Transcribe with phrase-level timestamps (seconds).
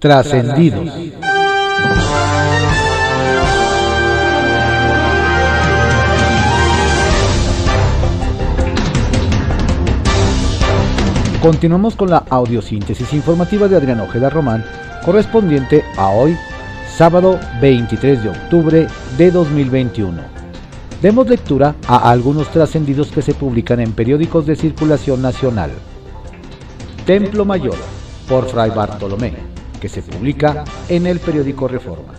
[0.00, 0.90] Trascendidos.
[11.42, 14.64] Continuamos con la audiosíntesis informativa de Adrián Ojeda Román,
[15.04, 16.34] correspondiente a hoy,
[16.96, 18.86] sábado 23 de octubre
[19.18, 20.18] de 2021.
[21.02, 25.70] Demos lectura a algunos trascendidos que se publican en periódicos de circulación nacional.
[27.04, 27.76] Templo Mayor,
[28.26, 29.49] por Fray Bartolomé,
[29.80, 32.14] que se publica en el periódico Reforma.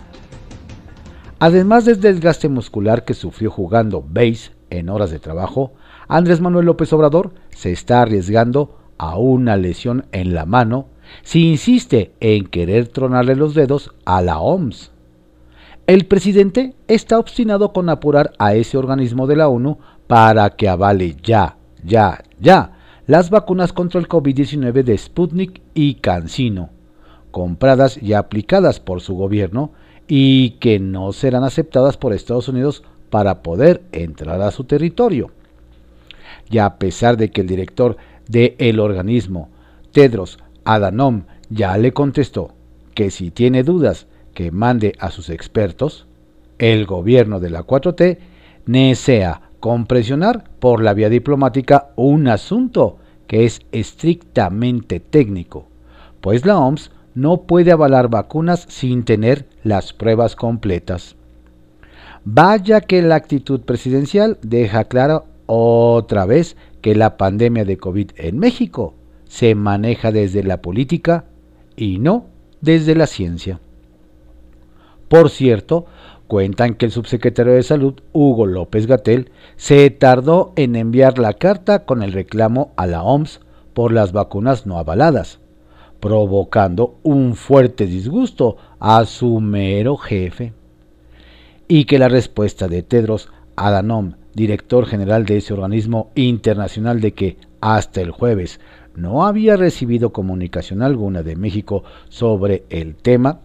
[1.38, 5.72] Además del desgaste muscular que sufrió jugando base en horas de trabajo,
[6.08, 10.86] Andrés Manuel López Obrador se está arriesgando a una lesión en la mano
[11.22, 14.92] si insiste en querer tronarle los dedos a la OMS.
[15.86, 21.16] El presidente está obstinado con apurar a ese organismo de la ONU para que avale
[21.22, 22.72] ya, ya, ya
[23.06, 26.70] las vacunas contra el COVID-19 de Sputnik y CanSino,
[27.32, 29.72] compradas y aplicadas por su gobierno
[30.06, 35.32] y que no serán aceptadas por Estados Unidos para poder entrar a su territorio.
[36.48, 37.96] Y a pesar de que el director
[38.28, 39.48] del el organismo,
[39.90, 42.52] Tedros Adhanom, ya le contestó
[42.94, 46.06] que si tiene dudas que mande a sus expertos,
[46.58, 48.18] el gobierno de la 4T
[48.66, 55.68] desea compresionar por la vía diplomática un asunto que es estrictamente técnico,
[56.20, 61.16] pues la OMS no puede avalar vacunas sin tener las pruebas completas.
[62.24, 68.38] Vaya que la actitud presidencial deja claro otra vez que la pandemia de COVID en
[68.38, 71.24] México se maneja desde la política
[71.76, 72.26] y no
[72.60, 73.60] desde la ciencia.
[75.08, 75.86] Por cierto,
[76.26, 81.84] cuentan que el subsecretario de Salud, Hugo López Gatel, se tardó en enviar la carta
[81.84, 83.40] con el reclamo a la OMS
[83.74, 85.41] por las vacunas no avaladas,
[86.02, 90.52] provocando un fuerte disgusto a su mero jefe.
[91.68, 97.36] Y que la respuesta de Tedros Adhanom director general de ese organismo internacional, de que
[97.60, 98.60] hasta el jueves
[98.94, 103.40] no había recibido comunicación alguna de México sobre el tema,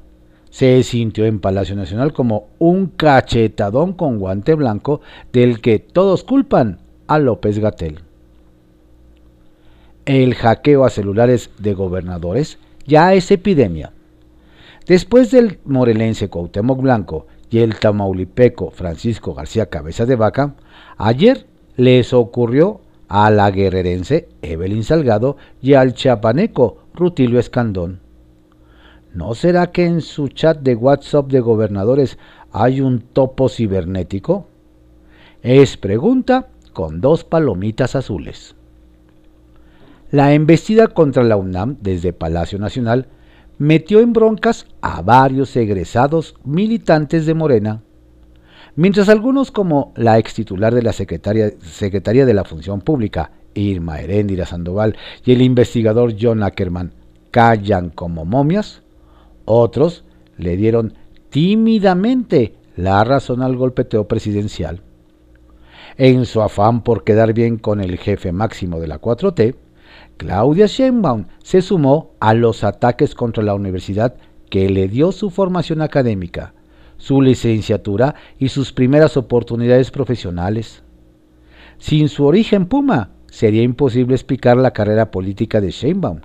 [0.49, 6.79] se sintió en Palacio Nacional como un cachetadón con guante blanco del que todos culpan
[7.07, 7.99] a López Gatel.
[10.07, 13.91] El hackeo a celulares de gobernadores ya es epidemia.
[14.87, 20.55] Después del morelense Cuauhtémoc Blanco y el tamaulipeco Francisco García Cabeza de Vaca,
[20.95, 21.45] Ayer
[21.75, 22.79] les ocurrió
[23.09, 27.99] a la guerrerense Evelyn Salgado y al chiapaneco Rutilio Escandón.
[29.13, 32.17] ¿No será que en su chat de WhatsApp de gobernadores
[32.53, 34.47] hay un topo cibernético?
[35.41, 38.55] Es pregunta con dos palomitas azules.
[40.11, 43.07] La embestida contra la UNAM desde Palacio Nacional
[43.57, 47.81] metió en broncas a varios egresados militantes de Morena
[48.77, 51.49] Mientras algunos como la ex titular de la Secretaría,
[52.27, 54.95] de la Función Pública, Irma Heréndira Sandoval,
[55.25, 56.93] y el investigador John Ackerman
[57.31, 58.83] callan como momias,
[59.45, 60.03] otros
[60.37, 60.93] le dieron
[61.31, 64.81] tímidamente la razón al golpeteo presidencial.
[65.97, 69.55] En su afán por quedar bien con el jefe máximo de la 4T,
[70.17, 74.15] Claudia Sheinbaum se sumó a los ataques contra la universidad
[74.49, 76.53] que le dio su formación académica
[76.97, 80.83] su licenciatura y sus primeras oportunidades profesionales.
[81.77, 86.21] Sin su origen Puma, sería imposible explicar la carrera política de Sheinbaum,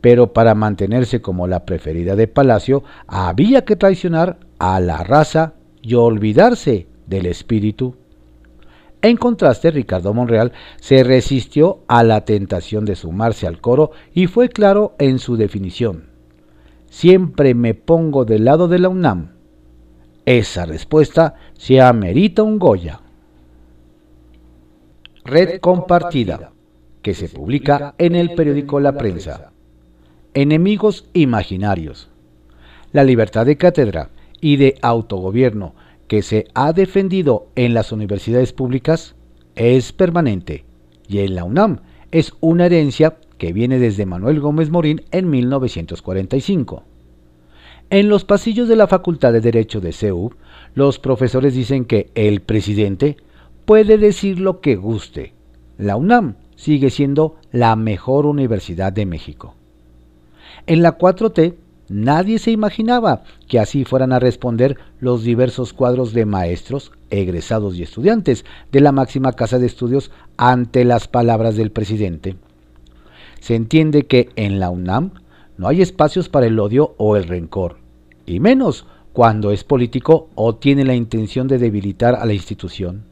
[0.00, 5.94] pero para mantenerse como la preferida de Palacio había que traicionar a la raza y
[5.94, 7.96] olvidarse del espíritu.
[9.00, 14.48] En contraste, Ricardo Monreal se resistió a la tentación de sumarse al coro y fue
[14.48, 16.10] claro en su definición.
[16.86, 19.38] Siempre me pongo del lado de la UNAM,
[20.28, 23.00] esa respuesta se amerita un Goya.
[25.24, 26.52] Red compartida,
[27.00, 29.52] que se publica en el periódico La Prensa.
[30.34, 32.10] Enemigos imaginarios.
[32.92, 35.74] La libertad de cátedra y de autogobierno
[36.08, 39.14] que se ha defendido en las universidades públicas
[39.54, 40.64] es permanente
[41.06, 46.84] y en la UNAM es una herencia que viene desde Manuel Gómez Morín en 1945.
[47.90, 50.32] En los pasillos de la Facultad de Derecho de CEU,
[50.74, 53.16] los profesores dicen que el presidente
[53.64, 55.32] puede decir lo que guste.
[55.78, 59.54] La UNAM sigue siendo la mejor universidad de México.
[60.66, 61.54] En la 4T,
[61.88, 67.82] nadie se imaginaba que así fueran a responder los diversos cuadros de maestros, egresados y
[67.82, 72.36] estudiantes de la máxima casa de estudios ante las palabras del presidente.
[73.40, 75.12] Se entiende que en la UNAM
[75.56, 77.78] no hay espacios para el odio o el rencor,
[78.26, 83.04] y menos cuando es político o tiene la intención de debilitar a la institución.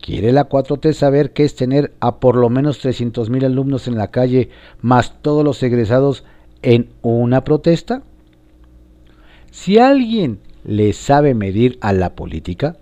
[0.00, 4.10] ¿Quiere la 4T saber qué es tener a por lo menos 300.000 alumnos en la
[4.10, 4.48] calle
[4.80, 6.24] más todos los egresados
[6.62, 8.02] en una protesta?
[9.50, 12.76] Si alguien le sabe medir a la política,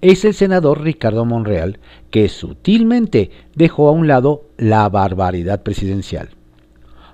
[0.00, 1.78] es el senador Ricardo Monreal,
[2.10, 6.28] que sutilmente dejó a un lado la barbaridad presidencial.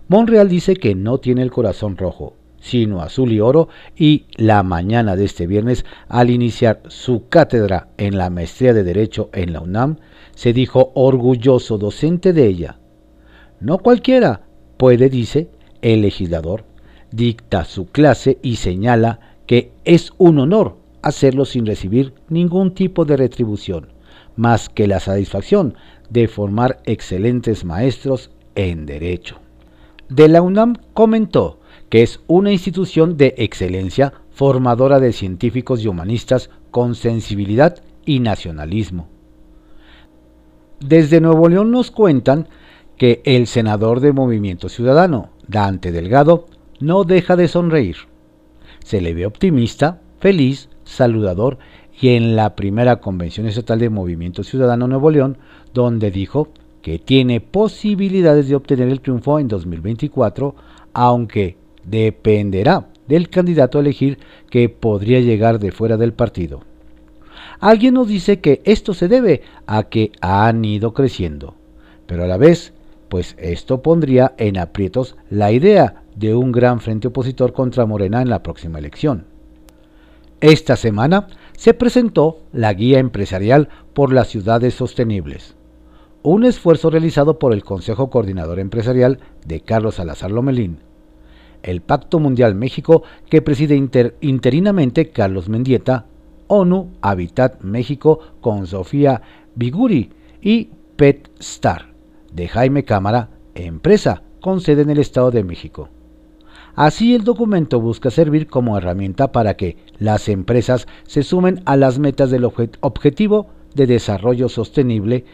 [0.09, 5.15] Monreal dice que no tiene el corazón rojo, sino azul y oro, y la mañana
[5.15, 9.99] de este viernes, al iniciar su cátedra en la maestría de Derecho en la UNAM,
[10.35, 12.79] se dijo orgulloso docente de ella.
[13.61, 14.43] No cualquiera
[14.77, 15.49] puede, dice,
[15.83, 16.65] el legislador,
[17.11, 23.17] dicta su clase y señala que es un honor hacerlo sin recibir ningún tipo de
[23.17, 23.89] retribución,
[24.37, 25.75] más que la satisfacción
[26.09, 29.39] de formar excelentes maestros en derecho.
[30.09, 36.51] De la UNAM comentó que es una institución de excelencia formadora de científicos y humanistas
[36.71, 39.09] con sensibilidad y nacionalismo.
[40.81, 42.49] Desde Nuevo León nos cuentan
[42.97, 46.47] que el senador de Movimiento Ciudadano, Dante Delgado,
[46.79, 47.97] no deja de sonreír.
[48.85, 51.59] Se le ve optimista, feliz saludador
[52.01, 55.39] y en la primera convención estatal de Movimiento Ciudadano Nuevo León,
[55.75, 56.49] donde dijo
[56.83, 60.55] que tiene posibilidades de obtener el triunfo en 2024,
[60.95, 64.19] aunque dependerá del candidato a elegir
[64.49, 66.63] que podría llegar de fuera del partido.
[67.59, 71.55] Alguien nos dice que esto se debe a que han ido creciendo,
[72.07, 72.73] pero a la vez,
[73.11, 78.31] pues esto pondría en aprietos la idea de un gran frente opositor contra Morena en
[78.31, 79.27] la próxima elección.
[80.41, 81.27] Esta semana
[81.57, 85.57] se presentó la Guía Empresarial por las Ciudades Sostenibles,
[86.23, 90.79] un esfuerzo realizado por el Consejo Coordinador Empresarial de Carlos Salazar Lomelín,
[91.65, 93.75] el Pacto Mundial México que preside
[94.21, 96.07] interinamente Carlos Mendieta,
[96.47, 99.21] ONU Habitat México con Sofía
[99.57, 100.11] Biguri
[100.41, 101.90] y PetStar
[102.33, 105.89] de Jaime Cámara, empresa con sede en el Estado de México.
[106.75, 111.99] Así el documento busca servir como herramienta para que las empresas se sumen a las
[111.99, 115.25] metas del Objetivo de Desarrollo Sostenible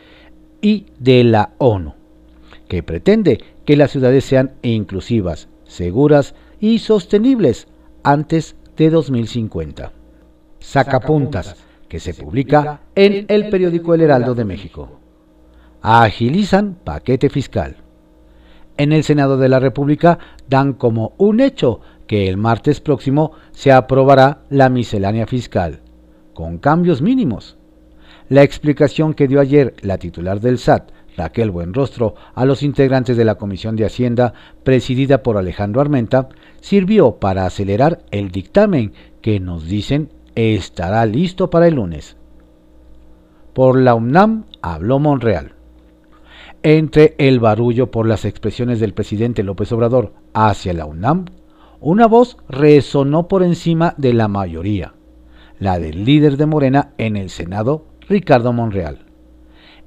[0.61, 1.95] y de la ONU,
[2.69, 7.69] que pretende que las ciudades sean inclusivas, seguras y sostenibles
[8.03, 9.93] antes de 2050.
[10.59, 11.57] Sacapuntas,
[11.89, 15.01] que se publica en el periódico El Heraldo de México.
[15.89, 17.77] Agilizan paquete fiscal
[18.77, 20.19] en el Senado de la República
[20.49, 25.83] dan como un hecho que el martes próximo se aprobará la miscelánea fiscal,
[26.35, 27.57] con cambios mínimos.
[28.29, 33.25] La explicación que dio ayer la titular del SAT, Raquel Buenrostro, a los integrantes de
[33.25, 34.35] la Comisión de Hacienda,
[34.65, 36.31] presidida por Alejandro Armenta,
[36.61, 38.93] sirvió para acelerar el dictamen
[39.23, 42.17] que nos dicen estará listo para el lunes.
[43.55, 45.56] Por la UNAM habló Monreal
[46.69, 51.27] entre el barullo por las expresiones del presidente López Obrador hacia la UNAM,
[51.81, 54.93] una voz resonó por encima de la mayoría,
[55.61, 59.05] la del líder de Morena en el Senado, Ricardo Monreal.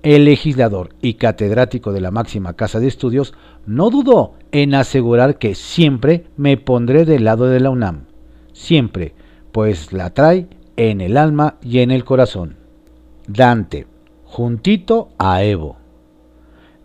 [0.03, 3.33] El legislador y catedrático de la máxima casa de estudios
[3.65, 8.05] no dudó en asegurar que siempre me pondré del lado de la UNAM,
[8.53, 9.15] siempre,
[9.51, 12.55] pues la trae en el alma y en el corazón.
[13.27, 13.85] Dante,
[14.23, 15.78] juntito a Evo.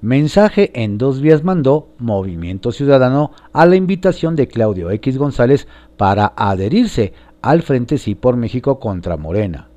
[0.05, 6.35] Mensaje en dos vías mandó Movimiento Ciudadano a la invitación de Claudio X González para
[6.37, 9.71] adherirse al Frente Sí por México contra Morena.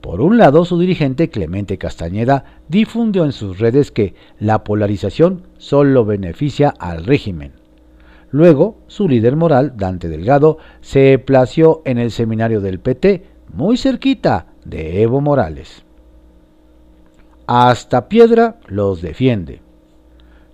[0.00, 6.04] Por un lado, su dirigente Clemente Castañeda difundió en sus redes que la polarización solo
[6.04, 7.52] beneficia al régimen.
[8.32, 13.22] Luego, su líder moral, Dante Delgado, se plació en el seminario del PT,
[13.54, 15.85] muy cerquita de Evo Morales.
[17.46, 19.60] Hasta Piedra los defiende.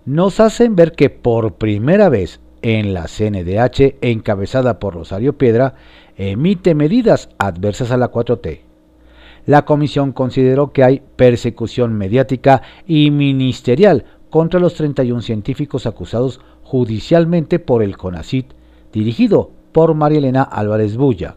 [0.05, 5.75] Nos hacen ver que por primera vez en la CNDH, encabezada por Rosario Piedra,
[6.17, 8.61] emite medidas adversas a la 4T.
[9.47, 17.59] La comisión consideró que hay persecución mediática y ministerial contra los 31 científicos acusados judicialmente
[17.59, 18.53] por el CONACIT,
[18.93, 21.37] dirigido por María Elena Álvarez Bulla.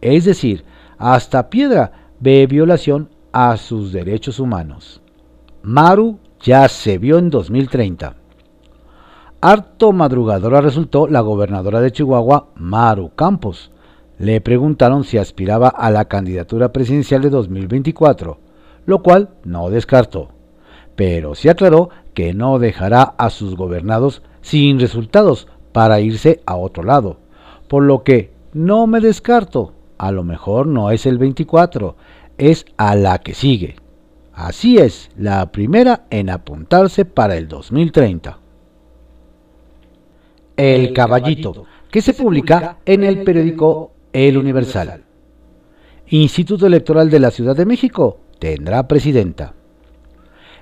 [0.00, 0.64] Es decir,
[0.98, 5.00] hasta Piedra ve violación a sus derechos humanos.
[5.64, 8.14] Maru ya se vio en 2030.
[9.40, 13.72] Harto madrugadora resultó la gobernadora de Chihuahua, Maru Campos.
[14.18, 18.38] Le preguntaron si aspiraba a la candidatura presidencial de 2024,
[18.86, 20.28] lo cual no descartó,
[20.94, 26.84] pero sí aclaró que no dejará a sus gobernados sin resultados para irse a otro
[26.84, 27.16] lado,
[27.66, 31.96] por lo que no me descarto, a lo mejor no es el 24,
[32.38, 33.76] es a la que sigue.
[34.32, 38.38] Así es, la primera en apuntarse para el 2030.
[40.56, 45.02] El Caballito, que se publica en el periódico El Universal.
[46.08, 49.54] Instituto Electoral de la Ciudad de México tendrá presidenta.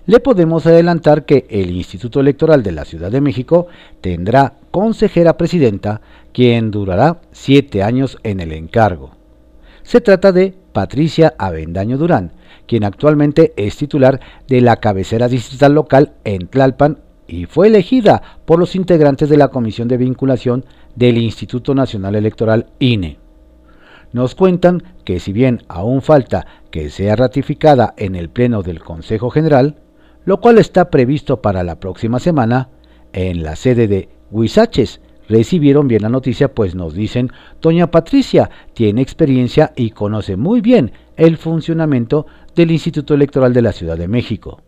[0.05, 3.69] Le podemos adelantar que el Instituto Electoral de la Ciudad de México
[4.01, 6.01] tendrá consejera presidenta,
[6.33, 9.13] quien durará siete años en el encargo.
[9.83, 12.33] Se trata de Patricia Avendaño Durán,
[12.67, 18.59] quien actualmente es titular de la cabecera distrital local en Tlalpan y fue elegida por
[18.59, 20.65] los integrantes de la Comisión de Vinculación
[20.97, 23.19] del Instituto Nacional Electoral INE.
[24.13, 29.31] Nos cuentan que si bien aún falta que sea ratificada en el Pleno del Consejo
[29.31, 29.77] General,
[30.25, 32.69] lo cual está previsto para la próxima semana,
[33.13, 35.01] en la sede de Huizaches,
[35.33, 40.93] recibieron bien la noticia, pues nos dicen, Doña Patricia tiene experiencia y conoce muy bien
[41.17, 44.61] el funcionamiento del Instituto Electoral de la Ciudad de México.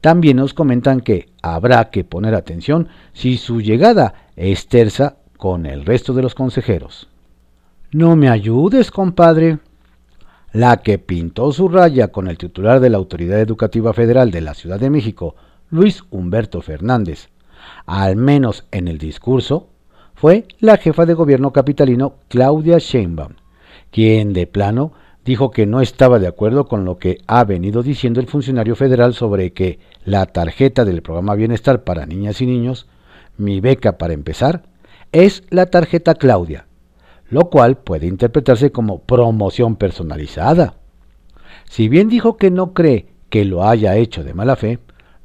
[0.00, 5.84] También nos comentan que habrá que poner atención si su llegada es tersa con el
[5.84, 7.08] resto de los consejeros.
[7.92, 9.58] No me ayudes, compadre.
[10.52, 14.54] La que pintó su raya con el titular de la Autoridad Educativa Federal de la
[14.54, 15.34] Ciudad de México,
[15.70, 17.28] Luis Humberto Fernández,
[17.86, 19.71] al menos en el discurso,
[20.22, 23.32] fue la jefa de gobierno capitalino Claudia Sheinbaum,
[23.90, 24.92] quien de plano
[25.24, 29.14] dijo que no estaba de acuerdo con lo que ha venido diciendo el funcionario federal
[29.14, 32.86] sobre que la tarjeta del programa Bienestar para Niñas y Niños,
[33.36, 34.62] mi beca para empezar,
[35.10, 36.68] es la tarjeta Claudia,
[37.28, 40.76] lo cual puede interpretarse como promoción personalizada.
[41.68, 44.78] Si bien dijo que no cree que lo haya hecho de mala fe,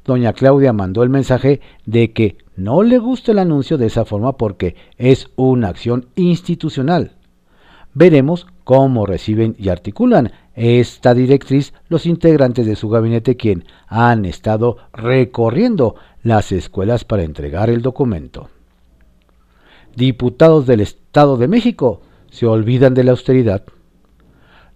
[0.04, 4.36] doña Claudia mandó el mensaje de que no le gusta el anuncio de esa forma
[4.36, 7.12] porque es una acción institucional.
[7.94, 14.78] Veremos cómo reciben y articulan esta directriz los integrantes de su gabinete quien han estado
[14.92, 18.50] recorriendo las escuelas para entregar el documento.
[19.94, 23.62] Diputados del Estado de México se olvidan de la austeridad.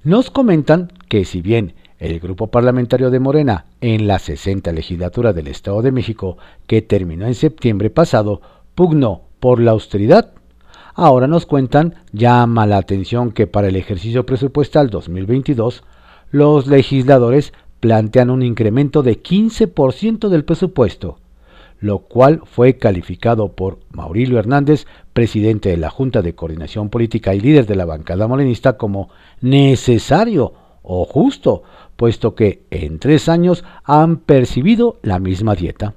[0.05, 5.47] Nos comentan que si bien el grupo parlamentario de Morena en la 60 legislatura del
[5.47, 8.41] Estado de México, que terminó en septiembre pasado,
[8.75, 10.33] pugnó por la austeridad,
[10.95, 15.85] Ahora nos cuentan, llama la atención que para el ejercicio presupuestal 2022,
[16.31, 21.17] los legisladores plantean un incremento de 15% del presupuesto,
[21.81, 27.41] lo cual fue calificado por Maurilio Hernández, presidente de la Junta de Coordinación Política y
[27.41, 29.09] líder de la bancada molenista, como
[29.41, 31.63] necesario o justo,
[32.03, 35.95] puesto que en tres años han percibido la misma dieta.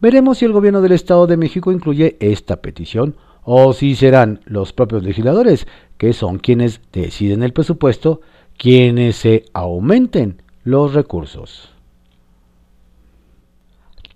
[0.00, 4.72] Veremos si el gobierno del Estado de México incluye esta petición o si serán los
[4.72, 5.66] propios legisladores,
[5.98, 8.22] que son quienes deciden el presupuesto,
[8.56, 11.70] quienes se aumenten los recursos.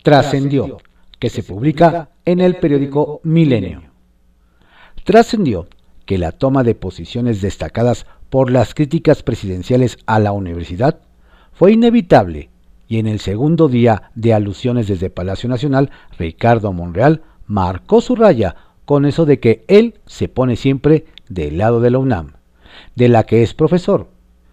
[0.02, 0.78] Trascendió,
[1.18, 3.82] que se publica en el periódico Milenio.
[5.04, 5.66] Trascendió
[6.06, 10.98] que la toma de posiciones destacadas por las críticas presidenciales a la universidad
[11.52, 12.50] fue inevitable
[12.88, 18.56] y en el segundo día de alusiones desde Palacio Nacional, Ricardo Monreal marcó su raya
[18.86, 22.32] con eso de que él se pone siempre del lado de la UNAM,
[22.96, 24.08] de la que es profesor,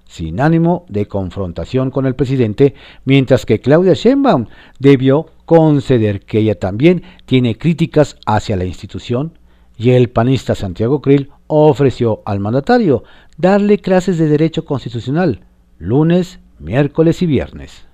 [0.05, 4.45] sin ánimo de confrontación con el presidente, mientras que Claudia Sheinbaum
[4.77, 9.39] debió conceder que ella también tiene críticas hacia la institución
[9.75, 13.03] y el panista Santiago Krill ofreció al mandatario
[13.41, 15.41] darle clases de derecho constitucional
[15.79, 17.87] lunes, miércoles y viernes.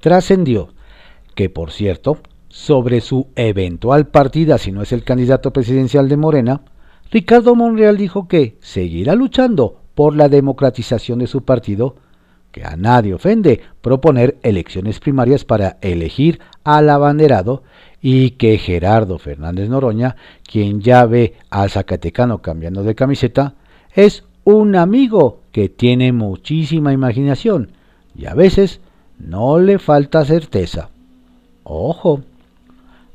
[0.00, 0.68] Trascendió
[1.34, 6.60] que, por cierto, sobre su eventual partida si no es el candidato presidencial de Morena,
[7.10, 11.96] Ricardo Monreal dijo que seguirá luchando por la democratización de su partido,
[12.52, 17.64] que a nadie ofende proponer elecciones primarias para elegir al abanderado
[18.00, 20.14] y que Gerardo Fernández Noroña,
[20.44, 23.56] quien ya ve al Zacatecano cambiando de camiseta,
[23.92, 27.72] es un amigo que tiene muchísima imaginación
[28.16, 28.80] y a veces
[29.18, 30.88] no le falta certeza.
[31.64, 32.20] Ojo,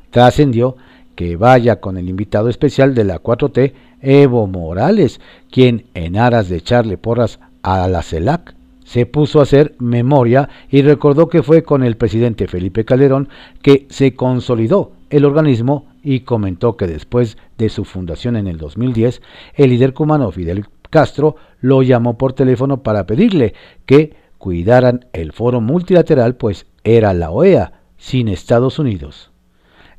[0.10, 0.76] trascendió
[1.16, 3.72] que vaya con el invitado especial de la 4T,
[4.02, 9.76] Evo Morales, quien en aras de echarle porras a la CELAC, se puso a hacer
[9.80, 13.30] memoria y recordó que fue con el presidente Felipe Calderón
[13.62, 19.22] que se consolidó el organismo y comentó que después de su fundación en el 2010,
[19.56, 23.55] el líder cubano Fidel Castro lo llamó por teléfono para pedirle
[23.88, 29.31] que cuidaran el foro multilateral, pues era la OEA, sin Estados Unidos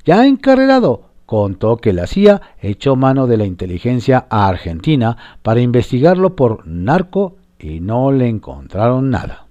[0.04, 6.66] ya encarrerado contó que la CIA echó mano de la inteligencia Argentina para investigarlo por
[6.66, 9.46] narco y no le encontraron nada.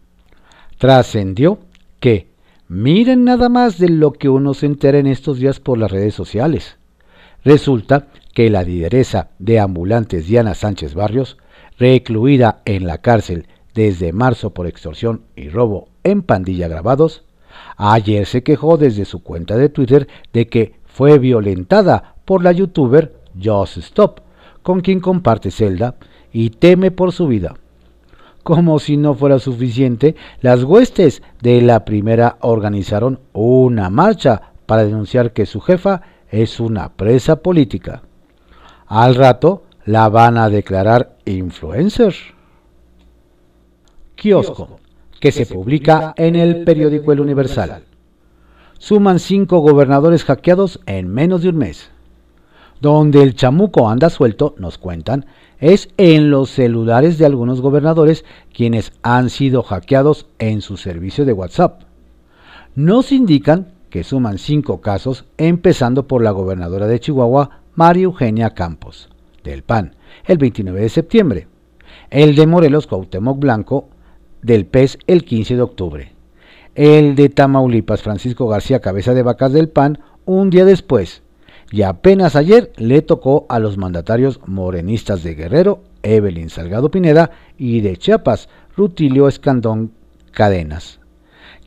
[0.77, 1.60] Trascendió
[2.00, 2.27] que,
[2.67, 6.13] miren nada más de lo que uno se entera en estos días por las redes
[6.13, 6.77] sociales.
[7.43, 11.38] Resulta que la lideresa de ambulantes Diana Sánchez Barrios,
[11.78, 17.24] recluida en la cárcel desde marzo por extorsión y robo en pandilla grabados,
[17.78, 23.14] ayer se quejó desde su cuenta de Twitter de que fue violentada por la youtuber
[23.42, 24.22] Just Stop,
[24.62, 25.96] con quien comparte celda
[26.32, 27.56] y teme por su vida.
[28.44, 35.32] Como si no fuera suficiente, las huestes de la primera organizaron una marcha para denunciar
[35.32, 38.02] que su jefa es una presa política.
[38.91, 42.13] Al rato la van a declarar influencer.
[44.15, 44.81] Kiosco,
[45.21, 47.86] que se publica en el periódico El Universal.
[48.79, 51.89] Suman cinco gobernadores hackeados en menos de un mes.
[52.81, 55.25] Donde el chamuco anda suelto, nos cuentan,
[55.60, 61.31] es en los celulares de algunos gobernadores quienes han sido hackeados en su servicio de
[61.31, 61.83] WhatsApp.
[62.75, 69.10] Nos indican que suman cinco casos, empezando por la gobernadora de Chihuahua, María Eugenia Campos,
[69.44, 69.96] del PAN,
[70.26, 71.48] el 29 de septiembre.
[72.12, 73.90] El de Morelos, Cuauhtémoc Blanco,
[74.44, 76.12] del PES, el 15 de octubre.
[76.76, 81.24] El de Tamaulipas, Francisco García Cabeza de Vacas del PAN, un día después.
[81.72, 87.82] Y apenas ayer le tocó a los mandatarios morenistas de Guerrero, Evelyn Salgado Pineda, y
[87.82, 88.48] de Chiapas,
[88.78, 89.92] Rutilio Escandón
[90.30, 91.00] Cadenas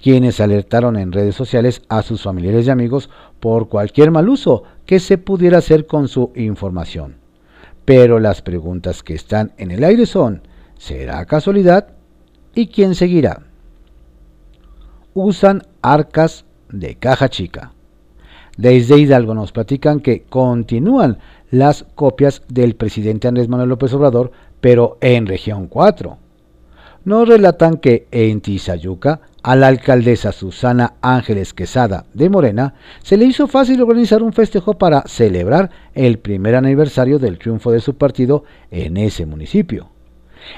[0.04, 3.08] quienes alertaron en redes sociales a sus familiares y amigos
[3.40, 7.16] por cualquier mal uso que se pudiera hacer con su información.
[7.86, 10.42] Pero las preguntas que están en el aire son,
[10.76, 11.94] ¿será casualidad?
[12.54, 13.44] ¿Y quién seguirá?
[15.14, 17.72] Usan arcas de caja chica.
[18.58, 21.16] Desde Hidalgo nos platican que continúan
[21.50, 26.18] las copias del presidente Andrés Manuel López Obrador, pero en región 4.
[27.06, 33.26] Nos relatan que en Tizayuca a la alcaldesa Susana Ángeles Quesada de Morena se le
[33.26, 38.44] hizo fácil organizar un festejo para celebrar el primer aniversario del triunfo de su partido
[38.70, 39.90] en ese municipio.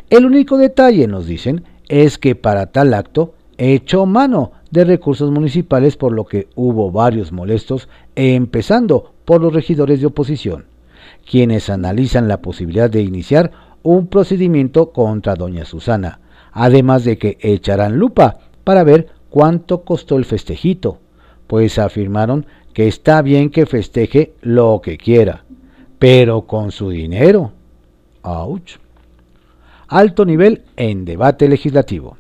[0.09, 5.97] El único detalle, nos dicen, es que para tal acto echó mano de recursos municipales
[5.97, 10.67] por lo que hubo varios molestos, empezando por los regidores de oposición,
[11.29, 13.51] quienes analizan la posibilidad de iniciar
[13.83, 16.21] un procedimiento contra doña Susana,
[16.53, 20.99] además de que echarán lupa para ver cuánto costó el festejito,
[21.47, 25.45] pues afirmaron que está bien que festeje lo que quiera,
[26.01, 27.53] pero con su dinero.
[28.23, 28.81] ¡Auch!
[29.87, 32.17] Alto nivel en debate legislativo.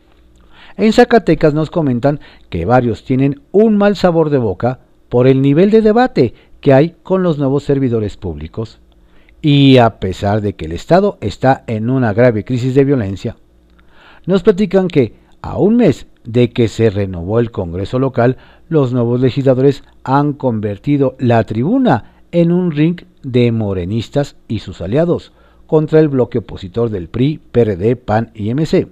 [0.76, 4.78] En Zacatecas nos comentan que varios tienen un mal sabor de boca
[5.08, 8.78] por el nivel de debate que hay con los nuevos servidores públicos.
[9.42, 13.36] Y a pesar de que el Estado está en una grave crisis de violencia,
[14.26, 18.36] nos platican que a un mes de que se renovó el Congreso local,
[18.68, 25.32] los nuevos legisladores han convertido la tribuna en un ring de morenistas y sus aliados
[25.66, 28.88] contra el bloque opositor del PRI, PRD, PAN y MC,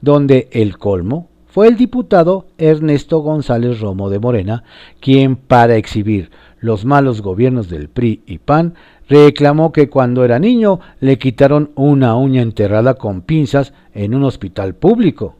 [0.00, 4.62] donde el colmo fue el diputado Ernesto González Romo de Morena,
[5.00, 6.30] quien para exhibir
[6.60, 8.74] los malos gobiernos del PRI y PAN
[9.08, 14.74] reclamó que cuando era niño le quitaron una uña enterrada con pinzas en un hospital
[14.74, 15.36] público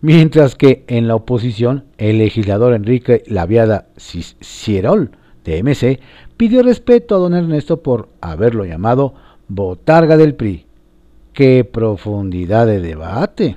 [0.00, 5.10] mientras que en la oposición el legislador Enrique Laviada Cierol
[5.44, 6.00] de MC
[6.36, 9.14] pidió respeto a don Ernesto por haberlo llamado
[9.48, 10.66] botarga del PRI.
[11.32, 13.56] ¡Qué profundidad de debate!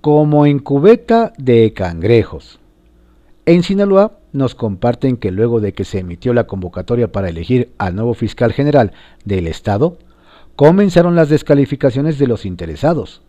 [0.00, 2.60] Como en cubeta de cangrejos.
[3.46, 7.94] En Sinaloa nos comparten que luego de que se emitió la convocatoria para elegir al
[7.94, 8.92] nuevo fiscal general
[9.24, 9.96] del Estado,
[10.54, 13.22] comenzaron las descalificaciones de los interesados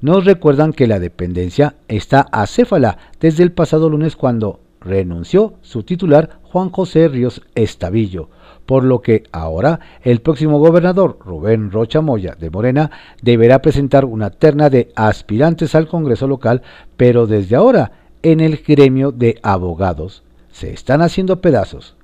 [0.00, 6.38] nos recuerdan que la dependencia está acéfala desde el pasado lunes cuando renunció su titular
[6.44, 8.28] Juan José Ríos Estavillo,
[8.64, 12.90] por lo que ahora el próximo gobernador Rubén Rocha Moya de Morena
[13.22, 16.62] deberá presentar una terna de aspirantes al Congreso local,
[16.96, 21.96] pero desde ahora en el gremio de abogados se están haciendo pedazos.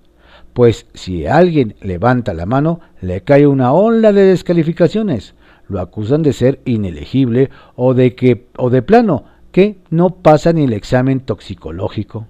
[0.52, 5.34] Pues si alguien levanta la mano, le cae una ola de descalificaciones
[5.74, 10.64] lo acusan de ser inelegible o de que o de plano que no pasa ni
[10.64, 12.28] el examen toxicológico.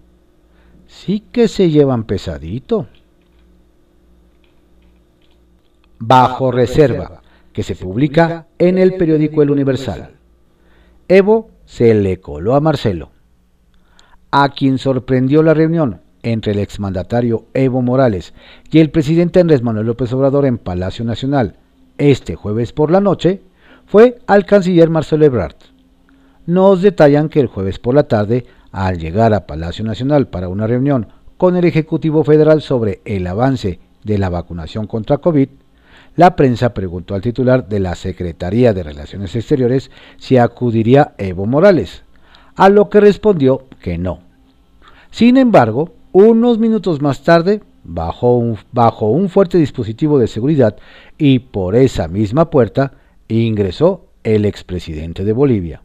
[0.86, 2.88] Sí que se llevan pesadito.
[5.98, 10.12] Bajo reserva, que se publica en el periódico El Universal.
[11.08, 13.10] Evo se le coló a Marcelo.
[14.30, 18.32] A quien sorprendió la reunión entre el exmandatario Evo Morales
[18.70, 21.58] y el presidente Andrés Manuel López Obrador en Palacio Nacional
[21.98, 23.42] este jueves por la noche
[23.86, 25.56] fue al canciller Marcelo Ebrard.
[26.46, 30.66] Nos detallan que el jueves por la tarde, al llegar a Palacio Nacional para una
[30.66, 35.48] reunión con el Ejecutivo Federal sobre el avance de la vacunación contra COVID,
[36.16, 42.04] la prensa preguntó al titular de la Secretaría de Relaciones Exteriores si acudiría Evo Morales,
[42.54, 44.20] a lo que respondió que no.
[45.10, 50.76] Sin embargo, unos minutos más tarde, bajo un, bajo un fuerte dispositivo de seguridad
[51.18, 52.94] y por esa misma puerta,
[53.28, 55.82] ingresó el expresidente de Bolivia.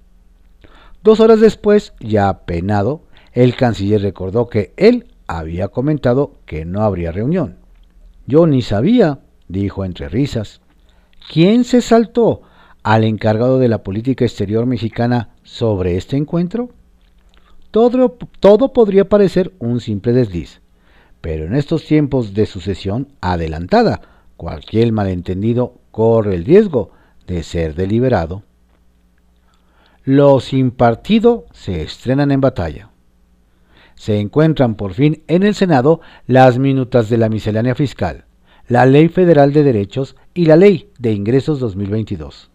[1.04, 7.12] Dos horas después, ya penado, el canciller recordó que él había comentado que no habría
[7.12, 7.58] reunión.
[8.26, 10.62] Yo ni sabía, dijo entre risas.
[11.32, 12.42] ¿Quién se saltó
[12.84, 16.70] al encargado de la política exterior mexicana sobre este encuentro?
[17.72, 20.59] Todo, todo podría parecer un simple desliz,
[21.22, 24.02] pero en estos tiempos de sucesión adelantada,
[24.38, 26.92] cualquier malentendido corre el riesgo
[27.28, 28.44] de ser deliberado.
[30.04, 32.90] Los sin partido se estrenan en batalla.
[33.96, 38.26] Se encuentran por fin en el Senado las minutas de la miscelánea fiscal
[38.70, 42.52] la Ley Federal de Derechos y la Ley de Ingresos 2022.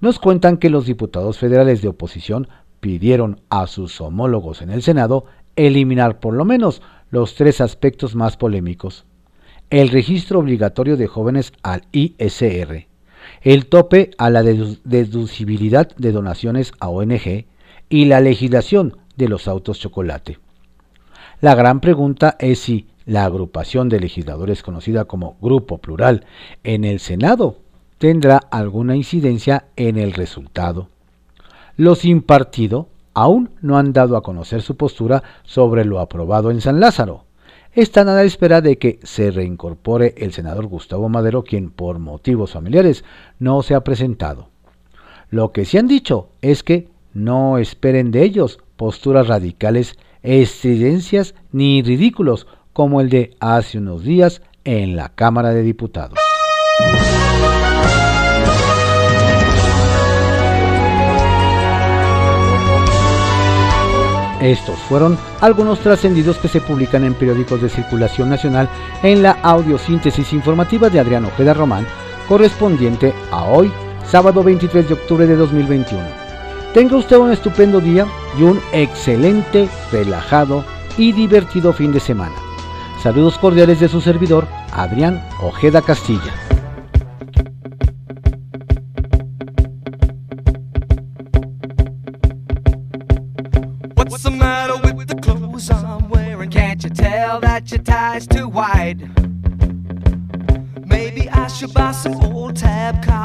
[0.00, 2.46] Nos cuentan que los diputados federales de oposición
[2.80, 5.24] pidieron a sus homólogos en el Senado
[5.56, 9.04] eliminar por lo menos los tres aspectos más polémicos.
[9.68, 12.86] El registro obligatorio de jóvenes al ISR,
[13.42, 17.46] el tope a la deducibilidad de donaciones a ONG
[17.88, 20.38] y la legislación de los autos chocolate.
[21.40, 26.26] La gran pregunta es si la agrupación de legisladores conocida como Grupo Plural
[26.64, 27.56] en el Senado
[27.98, 30.88] tendrá alguna incidencia en el resultado.
[31.76, 36.60] Los sin partido aún no han dado a conocer su postura sobre lo aprobado en
[36.60, 37.24] San Lázaro.
[37.72, 42.52] Están a la espera de que se reincorpore el senador Gustavo Madero, quien por motivos
[42.52, 43.04] familiares
[43.38, 44.48] no se ha presentado.
[45.30, 51.82] Lo que sí han dicho es que no esperen de ellos posturas radicales, estridencias ni
[51.82, 56.18] ridículos como el de hace unos días en la Cámara de Diputados.
[64.40, 68.68] Estos fueron algunos trascendidos que se publican en periódicos de circulación nacional
[69.02, 71.86] en la audiosíntesis informativa de Adrián Ojeda Román,
[72.26, 73.70] correspondiente a hoy,
[74.06, 76.02] sábado 23 de octubre de 2021.
[76.72, 78.06] Tenga usted un estupendo día
[78.38, 80.64] y un excelente, relajado
[80.96, 82.34] y divertido fin de semana.
[83.02, 86.32] Saludos cordiales de su servidor, Adrián Ojeda Castilla.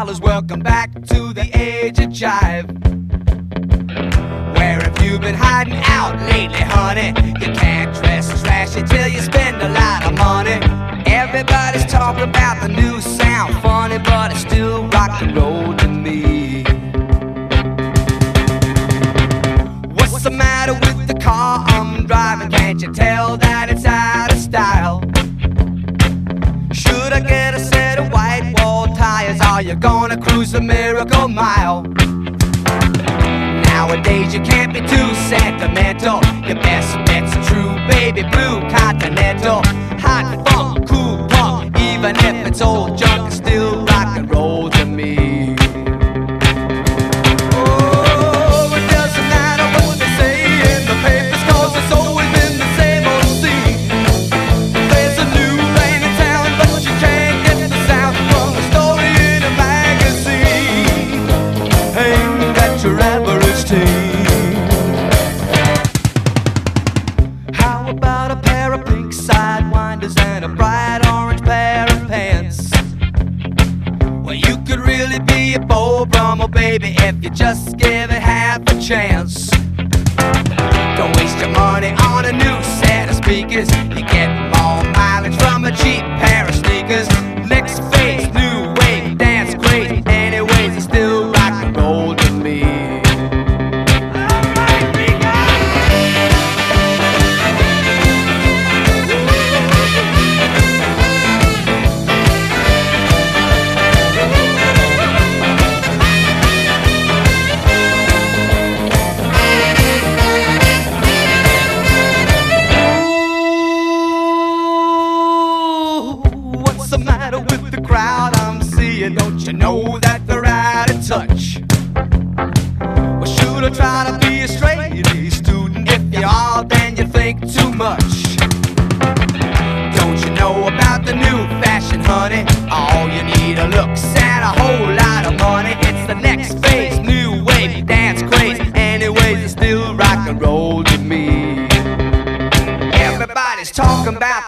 [0.05, 0.23] Tab.
[0.23, 2.67] Welcome back to the age of jive.
[4.57, 7.07] Where have you been hiding out lately, honey?
[7.39, 10.59] You can't dress trashy till you spend a lot of money.
[11.05, 16.63] Everybody's talking about the new sound, funny, but it's still rock and roll to me.
[19.93, 22.49] What's the matter with the car I'm driving?
[22.51, 25.04] Can't you tell that it's out of style?
[29.55, 31.83] Are you gonna cruise the miracle mile?
[33.71, 36.19] Nowadays you can't be too sentimental.
[36.45, 39.61] Your best bet's a true baby blue continental.
[40.03, 43.14] Hot funk, cool punk, even if it's old junk,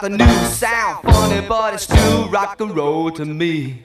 [0.08, 1.04] a new sound.
[1.04, 3.82] Funny, but it's still rock and roll to me.